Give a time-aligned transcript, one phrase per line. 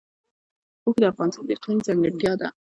[0.85, 2.47] اوښ د افغانستان د اقلیم ځانګړتیا ده.